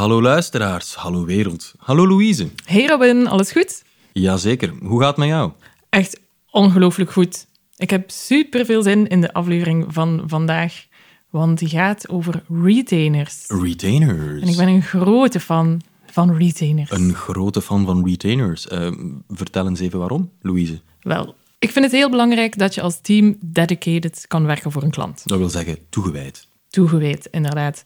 [0.00, 1.74] Hallo luisteraars, hallo wereld.
[1.78, 2.48] Hallo Louise.
[2.64, 3.82] Hey Robin, alles goed?
[4.12, 5.52] Jazeker, hoe gaat het met jou?
[5.88, 6.20] Echt
[6.50, 7.46] ongelooflijk goed.
[7.76, 10.86] Ik heb super veel zin in de aflevering van vandaag,
[11.30, 13.44] want die gaat over retainers.
[13.46, 14.42] Retainers.
[14.42, 16.90] En ik ben een grote fan van retainers.
[16.90, 18.66] Een grote fan van retainers.
[18.66, 18.92] Uh,
[19.28, 20.80] vertel eens even waarom, Louise.
[21.00, 24.90] Wel, ik vind het heel belangrijk dat je als team dedicated kan werken voor een
[24.90, 25.22] klant.
[25.24, 26.48] Dat wil zeggen toegewijd.
[26.68, 27.84] Toegewijd, inderdaad.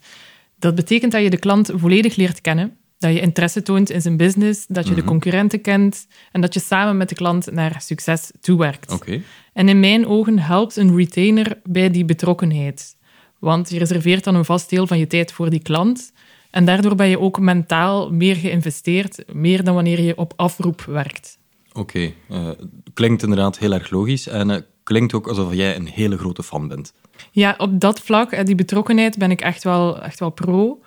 [0.65, 4.17] Dat betekent dat je de klant volledig leert kennen, dat je interesse toont in zijn
[4.17, 8.31] business, dat je de concurrenten kent en dat je samen met de klant naar succes
[8.41, 8.93] toewerkt.
[8.93, 9.21] Oké.
[9.53, 12.97] En in mijn ogen helpt een retainer bij die betrokkenheid.
[13.39, 16.13] Want je reserveert dan een vast deel van je tijd voor die klant.
[16.51, 21.39] En daardoor ben je ook mentaal meer geïnvesteerd, meer dan wanneer je op afroep werkt.
[21.73, 22.49] Oké, eh,
[22.95, 26.69] klinkt inderdaad heel erg logisch en uh, klinkt ook alsof jij een hele grote fan
[26.69, 26.93] bent.
[27.31, 30.81] Ja, op dat vlak, eh, die betrokkenheid, ben ik echt wel, echt wel pro.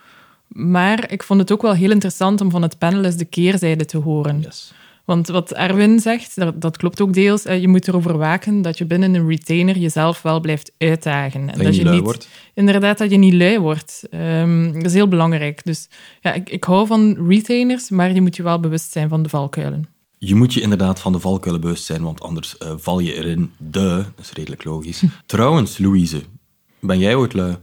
[0.48, 3.86] Maar ik vond het ook wel heel interessant om van het panel eens de keerzijde
[3.86, 4.40] te horen.
[4.42, 4.74] Yes.
[5.08, 7.44] Want wat Erwin zegt, dat, dat, klopt ook deels.
[7.44, 11.50] Je moet erover waken dat je binnen een retainer jezelf wel blijft uitdagen.
[11.50, 12.30] En dat, je, niet lui wordt.
[12.54, 14.04] Inderdaad, dat je niet lui wordt.
[14.12, 15.62] Um, dat is heel belangrijk.
[15.64, 15.90] Dus
[16.22, 19.30] ja, ik, ik hou van retainers, maar je moet je wel bewust zijn van de
[19.30, 19.86] valkuilen.
[20.18, 23.52] Je moet je inderdaad van de valkuilen bewust zijn, want anders uh, val je erin.
[23.58, 25.04] De, dat is redelijk logisch.
[25.26, 26.22] Trouwens, Louise,
[26.80, 27.58] ben jij ooit lui?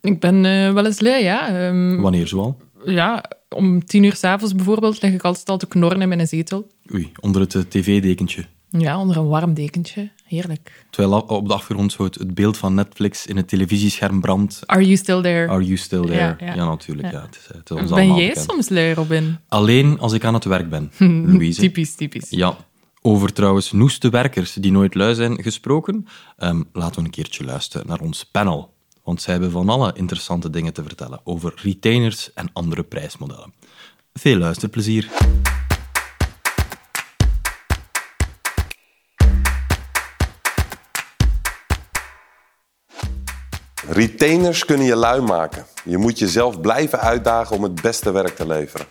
[0.00, 1.66] Ik ben uh, wel eens lui, ja.
[1.68, 2.60] Um, Wanneer zoal?
[2.84, 6.70] Ja, om tien uur s'avonds bijvoorbeeld lig ik altijd al te knorren in mijn zetel.
[6.94, 8.44] Oei, onder het uh, tv-dekentje.
[8.68, 10.10] Ja, onder een warm dekentje.
[10.26, 10.84] Heerlijk.
[10.90, 14.62] Terwijl op de achtergrond zo het, het, beeld van Netflix in het televisiescherm brandt.
[14.66, 15.48] Are you still there?
[15.48, 16.14] Are you still there?
[16.14, 16.54] Ja, ja.
[16.54, 17.10] ja natuurlijk.
[17.10, 17.22] Ja.
[17.22, 18.50] het is, het is ons ben jij bekend.
[18.50, 19.38] soms lui, Robin?
[19.48, 20.90] Alleen als ik aan het werk ben,
[21.32, 21.60] Louise.
[21.60, 22.30] typisch, typisch.
[22.30, 22.56] Ja.
[23.02, 26.06] Over trouwens noeste werkers die nooit lui zijn gesproken,
[26.38, 28.74] um, laten we een keertje luisteren naar ons panel.
[29.04, 33.52] Want zij hebben van alle interessante dingen te vertellen over retainers en andere prijsmodellen.
[34.12, 35.08] Veel luisterplezier.
[43.88, 45.66] Retainers kunnen je lui maken.
[45.84, 48.86] Je moet jezelf blijven uitdagen om het beste werk te leveren.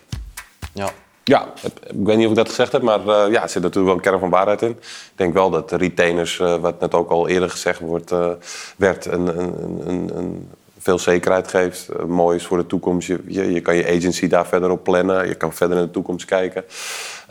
[0.72, 0.90] Ja.
[1.24, 1.52] Ja,
[1.86, 3.94] ik weet niet of ik dat gezegd heb, maar uh, ja, er zit natuurlijk wel
[3.94, 4.70] een kern van waarheid in.
[4.70, 8.28] Ik denk wel dat retainers, uh, wat net ook al eerder gezegd wordt, uh,
[8.76, 10.48] werd, een, een, een, een
[10.78, 11.88] veel zekerheid geeft.
[11.90, 13.06] Uh, mooi is voor de toekomst.
[13.06, 15.28] Je, je, je, kan je agency daar verder op plannen.
[15.28, 16.64] Je kan verder in de toekomst kijken.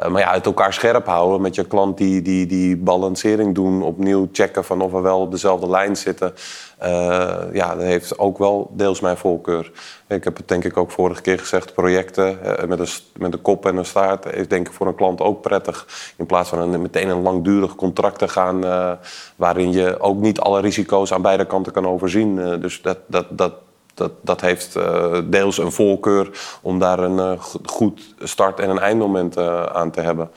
[0.03, 3.81] Uh, maar ja, het elkaar scherp houden met je klant, die, die, die balancering doen.
[3.81, 6.33] Opnieuw checken van of we wel op dezelfde lijn zitten.
[6.83, 9.71] Uh, ja, dat heeft ook wel deels mijn voorkeur.
[10.07, 11.73] Ik heb het denk ik ook vorige keer gezegd.
[11.73, 15.21] Projecten met een, met een kop en een staart is denk ik voor een klant
[15.21, 15.87] ook prettig.
[16.17, 18.61] In plaats van een, meteen een langdurig contract te gaan...
[19.35, 22.59] waarin je ook niet alle risico's aan beide kanten kan overzien.
[22.59, 23.53] dus dat, dat, dat,
[23.95, 26.29] dat, dat heeft uh, deels een voorkeur
[26.61, 30.29] om daar een uh, goed start- en een eindmoment uh, aan te hebben.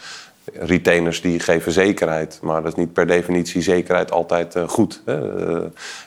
[0.53, 5.03] Retainers die geven zekerheid, maar dat is niet per definitie zekerheid altijd goed.
[5.05, 5.19] Hè?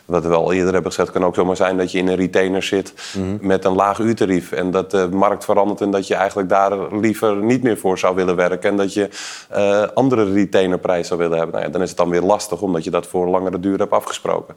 [0.05, 2.63] wat we al eerder hebben gezegd, kan ook zomaar zijn dat je in een retainer
[2.63, 3.47] zit mm -hmm.
[3.47, 4.51] met een laag uurtarief.
[4.51, 8.15] En dat de markt verandert en dat je eigenlijk daar liever niet meer voor zou
[8.15, 8.69] willen werken.
[8.69, 9.09] En dat je
[9.93, 11.55] andere retainerprijs zou willen hebben.
[11.55, 13.77] Nou ja, dan is het dan weer lastig, omdat je dat voor een langere duur
[13.77, 14.55] hebt afgesproken.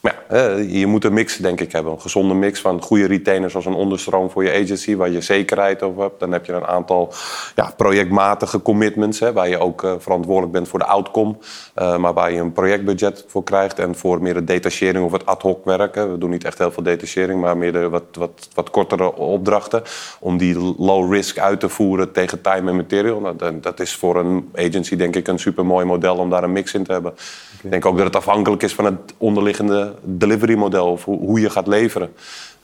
[0.00, 1.92] Ja, je moet een mix, denk ik, hebben.
[1.92, 5.82] Een gezonde mix van goede retainers als een onderstroom voor je agency, waar je zekerheid
[5.82, 6.20] over hebt.
[6.20, 7.12] Dan heb je een aantal
[7.54, 11.34] ja, projectmatige commitments, hè, waar je ook uh, verantwoordelijk bent voor de outcome.
[11.76, 13.78] Uh, maar waar je een projectbudget voor krijgt.
[13.78, 16.12] En voor meer de detachering of het ad hoc werken.
[16.12, 19.82] We doen niet echt heel veel detachering, maar meer de wat, wat, wat kortere opdrachten.
[20.20, 23.20] Om die low risk uit te voeren tegen time en material.
[23.20, 26.52] Nou, dat is voor een agency, denk ik, een super mooi model om daar een
[26.52, 27.14] mix in te hebben.
[27.62, 31.50] Ik denk ook dat het afhankelijk is van het onderliggende delivery model of hoe je
[31.50, 32.14] gaat leveren.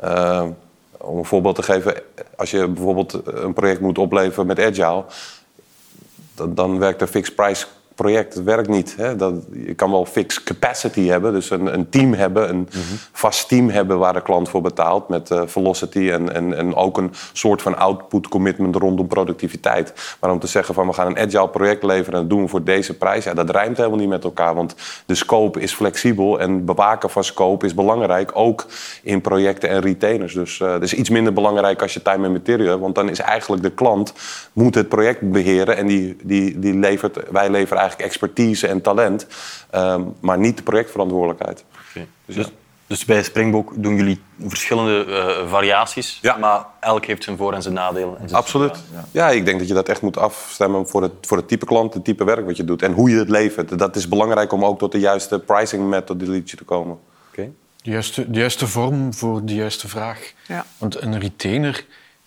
[0.04, 0.44] Uh,
[0.98, 2.02] om een voorbeeld te geven,
[2.36, 5.04] als je bijvoorbeeld een project moet opleveren met Agile,
[6.34, 8.42] dan, dan werkt een fixed price project.
[8.42, 8.94] Werkt niet.
[8.96, 9.16] Hè?
[9.16, 9.34] Dat,
[9.66, 12.68] je kan wel fixed capacity hebben, dus een, een team hebben, een
[13.12, 16.98] vast team hebben waar de klant voor betaalt met uh, velocity en, en, en ook
[16.98, 20.16] een soort van output commitment rondom productiviteit.
[20.20, 22.48] Maar om te zeggen van we gaan een agile project leveren en dat doen we
[22.48, 24.74] voor deze prijs, ja, dat rijmt helemaal niet met elkaar, want
[25.06, 28.66] de scope is flexibel en bewaken van scope is belangrijk, ook
[29.02, 30.34] in projecten en retainers.
[30.34, 33.08] Dus uh, dat is iets minder belangrijk als je time en material hebt, want dan
[33.08, 34.12] is eigenlijk de klant
[34.52, 39.26] moet het project beheren en die, die, die levert, wij leveren eigenlijk expertise en talent,
[39.74, 41.64] um, maar niet de projectverantwoordelijkheid.
[41.90, 42.08] Okay.
[42.24, 42.50] Dus, dus,
[42.86, 46.36] dus, bij Springbok doen jullie verschillende uh, variaties, ja.
[46.36, 48.18] maar elk heeft zijn voor- en zijn nadelen.
[48.18, 48.76] En zijn Absoluut.
[48.92, 49.04] Ja.
[49.10, 51.94] ja, ik denk dat je dat echt moet afstemmen voor het, voor het type klant,
[51.94, 53.78] het type werk wat je doet en hoe je het levert.
[53.78, 56.98] Dat is belangrijk om ook tot de juiste pricing methodologie te komen.
[57.32, 57.52] Okay.
[57.82, 60.32] De juiste, de juiste vorm voor de juiste vraag.
[60.46, 60.64] Ja.
[60.78, 61.84] Want een retainer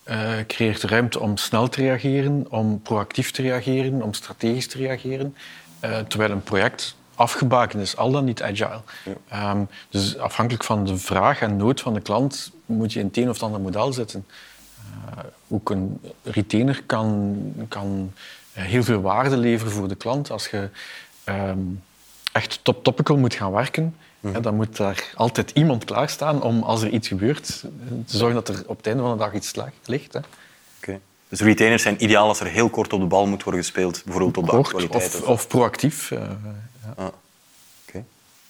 [0.08, 5.36] eh, creëert ruimte om snel te reageren, om proactief te reageren, om strategisch te reageren.
[5.80, 8.80] Eh, terwijl een project afgebakend is, al dan niet agile.
[9.28, 13.16] Ehm, dus afhankelijk van de vraag en nood van de klant moet je in het
[13.16, 14.26] een of het andere model zitten.
[14.78, 15.18] Uh,
[15.48, 17.36] ook een retainer kan,
[17.68, 18.12] kan
[18.52, 20.30] heel veel waarde leveren voor de klant.
[20.30, 20.68] Als je
[21.24, 21.58] ehm,
[22.32, 24.42] echt top topical moet gaan werken, mhm.
[24.42, 27.46] dan moet daar altijd iemand klaarstaan om als er iets gebeurt,
[28.06, 29.54] te zorgen dat er op het einde van de dag iets
[29.84, 30.12] ligt.
[30.12, 30.20] Hè.
[31.28, 34.36] Dus retainers zijn ideaal als er heel kort op de bal moet worden gespeeld, bijvoorbeeld
[34.36, 35.14] op de kort, actualiteit.
[35.14, 36.10] Of, of proactief.
[36.10, 36.94] Uh, ja.
[36.96, 37.06] ah.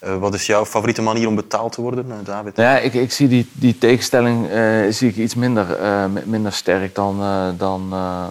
[0.03, 2.57] Uh, wat is jouw favoriete manier om betaald te worden, uh, David?
[2.57, 4.47] Ja, ik, ik zie die, die tegenstelling
[4.93, 5.77] zie ik iets minder,
[6.25, 7.17] minder sterk dan,
[7.57, 7.89] dan,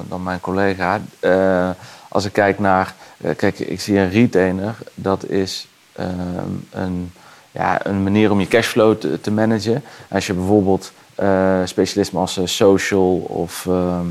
[0.08, 1.00] dan mijn collega.
[2.08, 2.94] als ik kijk naar...
[3.36, 6.08] kijk, ik zie een retainer, dat is ehm,
[6.70, 7.12] een,
[7.58, 9.82] ja, een manier om je cashflow te, managen.
[10.10, 10.92] Als je bijvoorbeeld
[11.64, 13.66] specialisme als social of...
[13.66, 14.06] Ehm,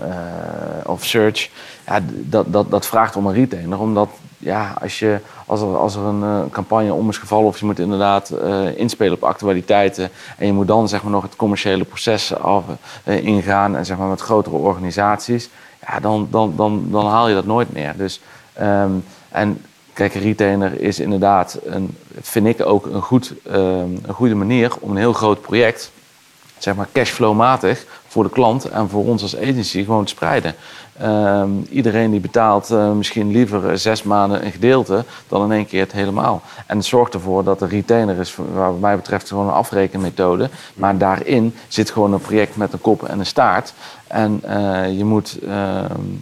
[0.00, 1.50] uh, of search,
[1.86, 3.80] ja, dat, dat, dat vraagt om een retainer.
[3.80, 7.58] Omdat ja, als, je, als, er, als er een uh, campagne om is gevallen of
[7.58, 11.36] je moet inderdaad uh, inspelen op actualiteiten en je moet dan zeg maar, nog het
[11.36, 12.64] commerciële proces af,
[13.04, 15.50] ingaan en zeg maar, met grotere organisaties,
[15.86, 17.94] ja, dan, dan, dan, dan haal je dat nooit meer.
[17.96, 18.20] Dus,
[18.60, 24.34] um, en kijk, retainer is inderdaad, een, vind ik ook een, goed, um, een goede
[24.34, 25.90] manier om een heel groot project
[26.58, 27.84] zeg maar cashflowmatig
[28.14, 30.54] voor de klant en voor ons als agency gewoon te spreiden.
[30.98, 35.80] Ehm, iedereen die betaalt uh, misschien liever zes maanden een gedeelte dan in één keer
[35.80, 36.42] het helemaal.
[36.66, 40.50] En het zorgt ervoor dat de retainer is, wat mij betreft, gewoon een afrekenmethode.
[40.74, 43.74] Maar daarin zit gewoon een project met een kop en een staart.
[44.06, 45.78] En uh, je moet, uh,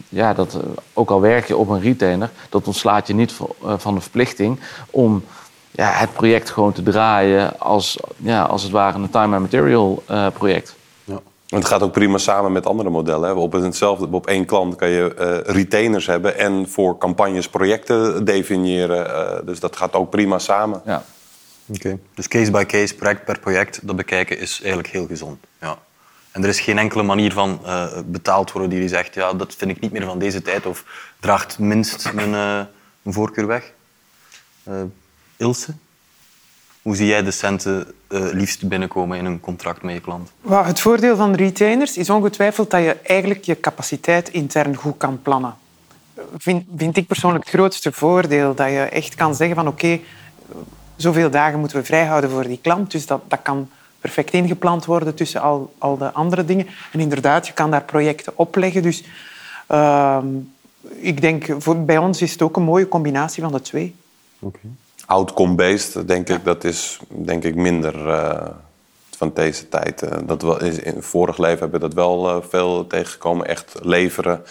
[0.08, 0.58] ja, dat,
[0.92, 4.60] ook al werk je op een retainer, dat ontslaat je niet eh, van de verplichting
[4.90, 5.24] om
[5.70, 10.02] ja, het project gewoon te draaien als, ja, als het ware een time and material
[10.32, 10.80] project.
[11.60, 13.28] Het gaat ook prima samen met andere modellen.
[13.28, 13.34] Hè.
[13.34, 19.06] Op, hetzelfde, op één klant kan je uh, retainers hebben en voor campagnes projecten definiëren.
[19.06, 20.82] Uh, dus dat gaat ook prima samen.
[20.84, 21.04] Ja.
[21.66, 21.98] Oké.
[22.14, 25.44] Dus case by case, project per project, dat bekijken is eigenlijk heel gezond.
[25.60, 25.78] Ja.
[26.30, 27.60] En er is geen enkele manier van
[28.06, 30.84] betaald worden die je zegt, ja, dat vind ik niet meer van deze tijd of
[31.20, 33.72] draagt minst mijn, mijn voorkeur weg.
[35.36, 35.74] Ilse?
[36.82, 40.32] Hoe zie jij de centen uh, liefst binnenkomen in een contract met je klant?
[40.48, 45.54] het voordeel van retainers is ongetwijfeld dat je eigenlijk je capaciteit intern goed kan plannen.
[46.36, 48.54] Vind, vind ik persoonlijk het grootste voordeel.
[48.54, 50.00] Dat je echt kan zeggen van oké,
[50.96, 52.90] zoveel dagen moeten we vrijhouden voor die klant.
[52.90, 53.68] Dus dat, dat kan
[54.00, 56.66] perfect ingepland worden tussen al, al de andere dingen.
[56.92, 58.82] En inderdaad, je kan daar projecten opleggen.
[58.82, 59.04] Dus
[59.70, 60.18] uh,
[60.96, 63.94] ik denk, voor, bij ons is het ook een mooie combinatie van de twee.
[64.38, 64.58] Oké
[65.06, 68.46] outcome-based, denk ik, dat is denk ik minder uh,
[69.16, 70.02] van deze tijd.
[70.02, 73.46] Uh, dat is, in vorig leven hebben we dat wel uh, veel tegengekomen.
[73.46, 74.42] Echt leveren.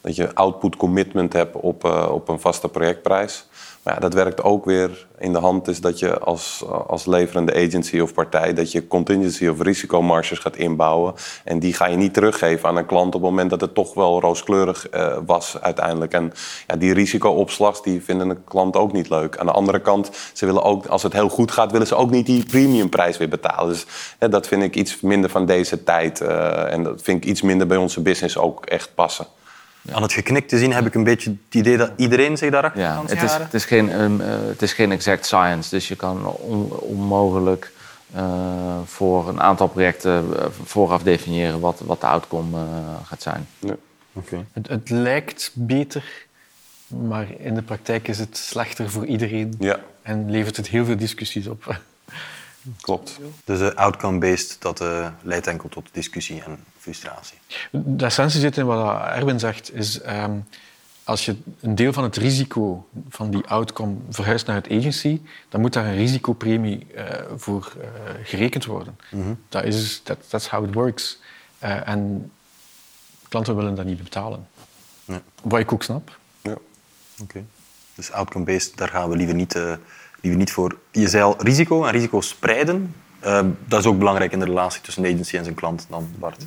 [0.00, 3.46] Dat je output commitment hebt op, op een vaste projectprijs.
[3.82, 7.54] Maar ja, dat werkt ook weer in de hand is dat je als, als leverende
[7.54, 8.54] agency of partij...
[8.54, 11.14] dat je contingency of risicomarges gaat inbouwen.
[11.44, 13.94] En die ga je niet teruggeven aan een klant op het moment dat het toch
[13.94, 16.12] wel rooskleurig uh, was uiteindelijk.
[16.12, 16.32] En
[16.66, 19.36] ja, die risicoopslag die vinden een klant ook niet leuk.
[19.36, 21.72] Aan de andere kant, ze willen ook, als het heel goed gaat...
[21.72, 23.68] willen ze ook niet die premiumprijs weer betalen.
[23.68, 23.86] Dus
[24.18, 26.20] dat vind ik iets minder van deze tijd.
[26.20, 29.26] Uh, en dat vind ik iets minder bij onze business ook echt passen.
[29.90, 32.80] Aan het geknikt te zien heb ik een beetje het idee dat iedereen zich daarachter
[32.80, 35.88] ja, kan het is, het, is geen, um, uh, het is geen exact science, dus
[35.88, 37.72] je kan on, onmogelijk
[38.16, 42.66] uh, voor een aantal projecten uh, vooraf definiëren wat, wat de outcome uh,
[43.04, 43.46] gaat zijn.
[43.58, 43.76] Ja.
[44.12, 44.44] Okay.
[44.52, 46.26] Het, het, lijkt beter,
[46.86, 49.80] maar in de praktijk is het slechter voor iedereen ja.
[50.02, 51.64] en levert het heel veel discussies op.
[52.80, 53.18] Klopt.
[53.44, 57.38] Dus outcome-based, dat uh, leidt enkel tot discussie en frustratie.
[57.70, 60.46] De essentie zit in wat Erwin zegt, is um,
[61.04, 65.60] als je een deel van het risico van die outcome verhuist naar het agency, dan
[65.60, 67.04] moet daar een risicopremie uh,
[67.36, 67.72] voor
[68.22, 68.98] gerekend worden.
[69.10, 69.38] Mm -hmm.
[69.48, 71.20] Dat is, that, that's how it works.
[71.58, 72.32] en
[73.28, 74.48] klanten willen dat niet betalen.
[75.04, 75.22] Ja.
[75.42, 76.18] Wat ik ook snap.
[76.40, 76.52] Ja.
[76.52, 76.60] Oké.
[77.22, 77.44] Okay.
[77.94, 79.54] Dus outcome-based, daar gaan we liever niet
[80.22, 80.78] die we niet voor...
[80.90, 82.94] Je zei al, risico en risico spreiden.
[83.24, 86.08] Uh, dat is ook belangrijk in de relatie tussen de agency en zijn klant dan,
[86.18, 86.46] Bart.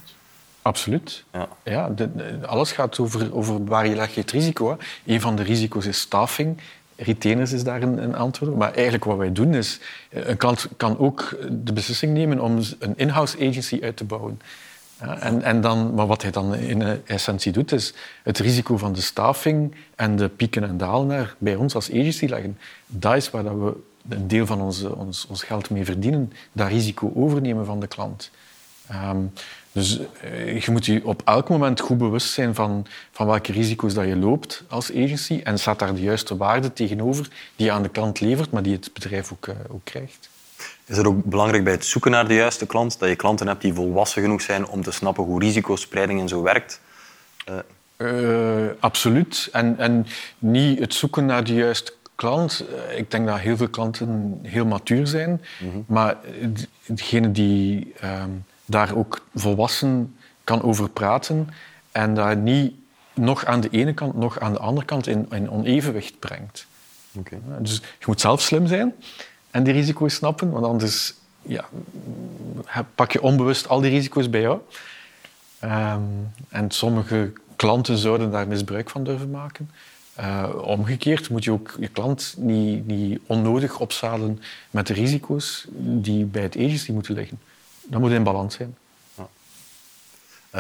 [0.62, 1.24] Absoluut.
[1.34, 1.48] Ja.
[1.64, 4.70] Ja, de, de, alles gaat over, over waar je legt het risico.
[4.70, 4.76] Hè.
[5.14, 6.62] Een van de risico's is staffing.
[6.96, 9.80] Retainers is daar een, een, antwoord Maar eigenlijk wat wij doen is...
[10.10, 14.42] Eh, een klant kan ook de beslissing nemen om een in-house agency uit te bouwen.
[14.98, 19.02] En, en dan, maar wat hij dan in essentie doet, is het risico van de
[19.02, 22.58] staffing en de pieken en dalen bij ons als agency leggen.
[22.88, 23.74] Dat is waar dat we
[24.10, 26.34] een deel van onze, ons, ons geld mee verdienen.
[26.52, 28.32] Dat risico overnemen van de klant.
[28.92, 29.32] Um,
[29.76, 33.94] Dus eh, je moet je op elk moment goed bewust zijn van, van welke risico's
[33.94, 37.84] dat je loopt als agency en staat daar de juiste waarde tegenover die je aan
[37.84, 40.30] de klant levert, maar die het bedrijf ook, eh, ook krijgt.
[40.86, 43.62] Is het ook belangrijk bij het zoeken naar de juiste klant dat je klanten hebt
[43.62, 46.82] die volwassen genoeg zijn om te snappen hoe risicospreiding en zo werkt?
[47.98, 49.50] Uh, absoluut.
[49.52, 52.66] En, en niet het zoeken naar de juiste klant.
[52.96, 55.42] Ik denk dat heel veel klanten heel matuur zijn,
[55.88, 56.18] maar
[56.86, 58.30] degene die ehm,
[58.66, 61.50] daar ook volwassen kan over praten
[61.92, 62.74] en dat niet
[63.14, 66.68] nog aan de ene kant, nog aan de andere kant in, in onevenwicht brengt.
[67.18, 67.40] Okay.
[67.60, 68.94] Dus je moet zelf slim zijn
[69.56, 71.66] en die risico's snappen, want anders ja,
[72.96, 74.60] pak je onbewust al die risico's bij jou.
[75.64, 79.70] Um, en sommige klanten zouden daar misbruik van durven maken.
[80.20, 86.26] Uh, omgekeerd moet je ook je klant niet, niet onnodig opzadelen met de risico's die
[86.26, 87.40] bij het agency moeten liggen.
[87.84, 88.78] Dat moet in balans zijn.
[89.16, 89.28] Ja.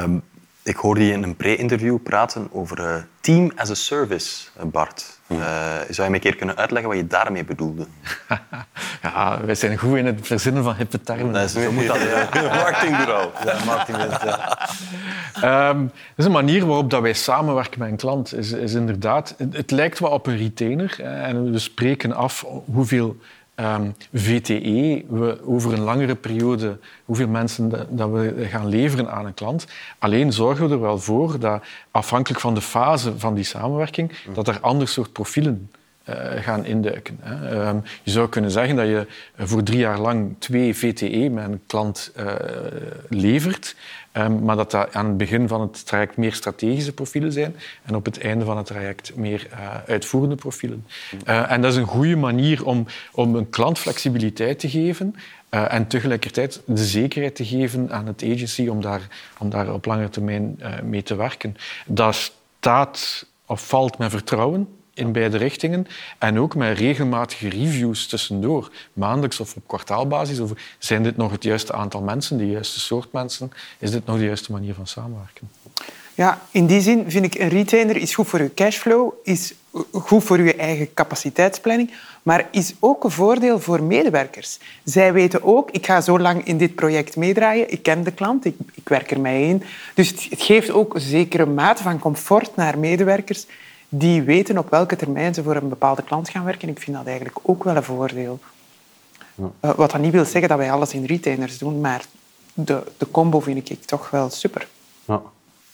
[0.04, 0.24] Um,
[0.65, 5.19] ik hoorde je in een pre-interview praten over uh, team as a service, eh, Bart.
[5.27, 5.38] Uh,
[5.89, 7.86] zou je me een keer kunnen uitleggen wat je daarmee bedoelde?
[9.01, 11.31] ja, wij zijn goed in het verzinnen van hippe termen.
[11.31, 11.98] Nee, zo moet dat.
[12.34, 12.41] Ja.
[12.41, 13.29] marketingbureau.
[13.45, 14.39] Ja, marketingbureau.
[15.41, 15.69] Ja.
[15.69, 18.34] Um, is een manier waarop dat wij samenwerken met een klant.
[18.34, 21.01] Is, is inderdaad, het, het lijkt wel op een retainer.
[21.01, 23.17] En we spreken af hoeveel
[23.55, 29.33] um, VTE, we over een langere periode, hoeveel mensen dat, we gaan leveren aan een
[29.33, 29.67] klant.
[30.00, 34.47] Alleen zorgen we er wel voor dat, afhankelijk van de fase van die samenwerking, dat
[34.47, 35.69] er ander soort profielen
[36.39, 37.19] gaan induiken.
[37.67, 39.07] Um, je zou kunnen zeggen dat je
[39.38, 42.33] voor drie jaar lang twee VTE met een klant uh,
[43.09, 43.75] levert.
[44.13, 47.95] Um, maar dat dat aan het begin van het traject meer strategische profielen zijn en
[47.95, 49.57] op het einde van het traject meer uh,
[49.88, 50.85] uitvoerende profielen.
[51.25, 55.15] En dat is een goede manier om, om een klant flexibiliteit te geven
[55.50, 59.07] en tegelijkertijd de zekerheid te geven aan het agency om daar,
[59.38, 61.55] om daar op lange termijn mee te werken.
[61.85, 65.88] Dat staat of valt met vertrouwen in beide richtingen.
[66.18, 70.40] En ook met regelmatige reviews tussendoor, maandelijks of op kwartaalbasis.
[70.40, 73.52] Of zijn dit nog het juiste aantal mensen, de juiste soort mensen?
[73.80, 75.50] Is dit nog de juiste manier van samenwerken?
[76.16, 79.54] Ja, in die zin vind ik een retainer is goed voor uw cashflow, is
[79.92, 84.60] goed voor uw eigen capaciteitsplanning, maar is ook een voordeel voor medewerkers.
[84.84, 88.46] Zij weten ook, ik ga zo lang in dit project meedraaien, ik ken de klant,
[88.46, 89.64] ik, ik werk er mij in.
[89.94, 93.46] Dus het, het geeft ook een zekere mate van comfort naar medewerkers
[93.89, 96.70] die weten op welke termijn ze voor een bepaalde klant gaan werken.
[96.70, 98.39] Ik vind dat eigenlijk ook wel een voordeel.
[99.36, 99.51] Ja.
[99.62, 102.06] Uh, wat dat niet wil zeggen dat wij alles in retainers doen, maar
[102.54, 104.68] de, de combo vind ik toch wel super.
[105.06, 105.22] Ja.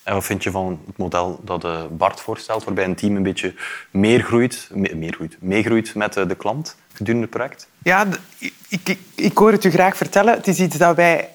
[0.04, 3.24] En wat vind je van het model dat uh, Bart voorstelt, waarbij een team een
[3.24, 3.54] beetje
[3.92, 7.68] meer groeit, meer groeit, meegroeit met uh, de klant gedurende het project?
[7.84, 10.34] Ja, ik, ik, ik hoor het u graag vertellen.
[10.34, 11.30] Het is iets dat wij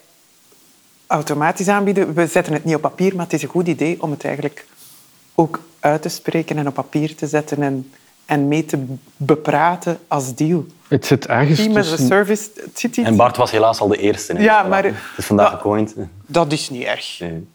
[1.07, 2.15] automatisch aanbieden.
[2.15, 4.67] We zetten het niet op papier, maar het is een goed idee om het eigenlijk
[5.35, 7.93] ook uit te spreken en op papier te zetten en,
[8.25, 8.85] en mee te
[9.17, 10.67] bepraten als deal.
[10.89, 13.09] Het zit ergens Team as a service, het zit iets...
[13.09, 14.39] En Bart was helaas al de eerste.
[14.39, 14.85] Ja, maar...
[14.85, 15.95] Het is vandaag gecoind.
[16.27, 17.19] Dat is niet erg.
[17.21, 17.47] Nee.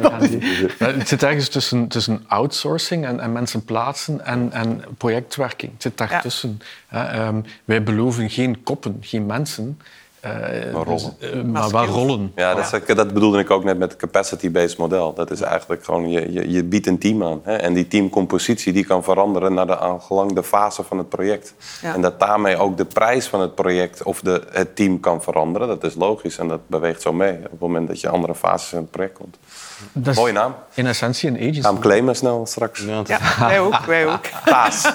[0.00, 0.34] Dat is
[0.74, 0.92] okay.
[0.92, 5.72] het zit ergens tussen, tussen outsourcing en, en mensen plaatsen en, en projectwerking.
[5.72, 6.60] Het zit daartussen.
[6.90, 7.26] Ja.
[7.26, 9.78] Um, wij beloven geen koppen, geen mensen.
[10.26, 11.16] Uh, maar rollen.
[11.18, 12.32] Dus, uh, maar wel rollen.
[12.34, 15.14] Ja, dat, is, dat, bedoelde ik ook net met het capacity-based model.
[15.14, 17.40] Dat is eigenlijk gewoon, je, je, je biedt een team aan.
[17.42, 17.56] Hè?
[17.56, 21.54] En die teamcompositie die kan veranderen naar de aangelang fase van het project.
[21.82, 21.94] Ja.
[21.94, 25.68] En dat daarmee ook de prijs van het project of de, het team kan veranderen.
[25.68, 28.72] Dat is logisch en dat beweegt zo mee op het moment dat je andere fases
[28.72, 29.38] in het project komt.
[29.92, 30.54] Dat Mooie naam.
[30.74, 31.60] In essentie een agency.
[31.60, 32.84] Naam claimen snel straks.
[32.84, 33.02] Ja,
[33.38, 33.84] wij ook.
[33.86, 34.28] Wij ook.
[34.44, 34.92] Paas.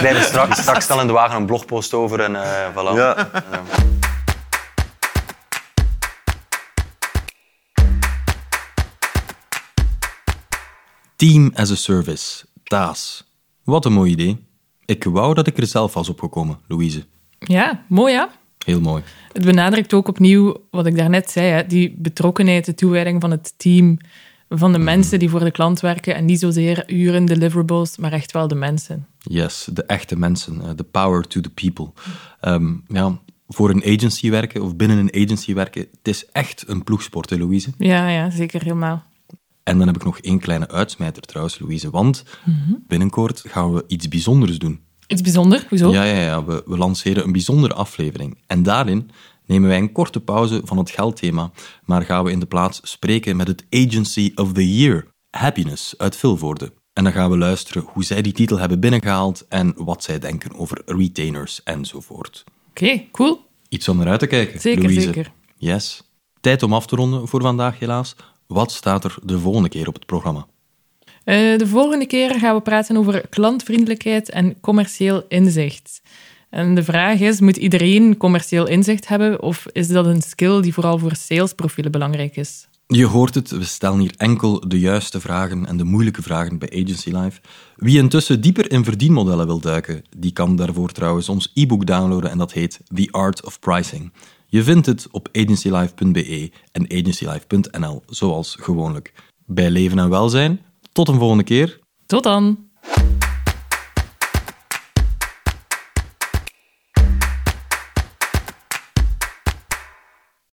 [0.00, 2.42] Wij straks, straks snel in de wagen een blogpost over en uh,
[2.74, 2.94] voilà.
[2.94, 3.30] Ja.
[11.18, 13.24] Team as a Service, TAAS.
[13.64, 14.46] Wat een mooi idee.
[14.84, 17.04] Ik wou dat ik er zelf was opgekomen, Louise.
[17.38, 18.24] Ja, mooi hè?
[18.64, 19.02] Heel mooi.
[19.32, 21.66] Het benadrukt ook opnieuw wat ik daarnet zei, hè?
[21.66, 23.98] die betrokkenheid, de toewijding van het team,
[24.48, 28.32] van de mensen die voor de klant werken en niet zozeer uren, deliverables, maar echt
[28.32, 29.06] wel de mensen.
[29.18, 31.90] Yes, de echte mensen, the power to the people.
[32.40, 36.84] Um, ja, voor een agency werken of binnen een agency werken, het is echt een
[36.84, 37.70] ploegsport, hè, Louise?
[37.78, 39.06] Ja, ja, zeker helemaal.
[39.68, 41.90] En dan heb ik nog één kleine uitsmijter trouwens, Louise.
[41.90, 42.24] Want
[42.86, 44.80] binnenkort gaan we iets bijzonders doen.
[45.06, 45.64] Iets bijzonders?
[45.68, 45.90] Hoezo?
[45.90, 46.44] Ja, ja, ja.
[46.44, 48.38] We, we lanceren een bijzondere aflevering.
[48.46, 49.10] En daarin
[49.46, 51.50] nemen wij een korte pauze van het geldthema,
[51.84, 56.16] maar gaan we in de plaats spreken met het Agency of the Year, Happiness uit
[56.16, 56.72] Vilvoorde.
[56.92, 60.54] En dan gaan we luisteren hoe zij die titel hebben binnengehaald en wat zij denken
[60.54, 62.44] over retainers enzovoort.
[62.70, 63.40] Oké, okay, cool.
[63.68, 65.00] Iets om naar uit te kijken, Zeker, Louise.
[65.00, 65.32] zeker.
[65.56, 66.02] Yes.
[66.40, 68.16] Tijd om af te ronden voor vandaag helaas.
[68.48, 70.46] Wat staat er de volgende keer op het programma?
[71.24, 76.02] Uh, de volgende keer gaan we praten over klantvriendelijkheid en commercieel inzicht.
[76.50, 80.74] En de vraag is, moet iedereen commercieel inzicht hebben of is dat een skill die
[80.74, 82.68] vooral voor salesprofielen belangrijk is?
[82.86, 86.70] Je hoort het, we stellen hier enkel de juiste vragen en de moeilijke vragen bij
[86.70, 87.40] Agency Live.
[87.76, 92.38] Wie intussen dieper in verdienmodellen wil duiken, die kan daarvoor trouwens ons e-book downloaden en
[92.38, 94.12] dat heet The Art of Pricing.
[94.50, 99.12] Je vindt het op agencylive.be en agencylive.nl, zoals gewoonlijk.
[99.46, 100.60] Bij Leven en Welzijn,
[100.92, 101.78] tot een volgende keer.
[102.06, 102.67] Tot dan!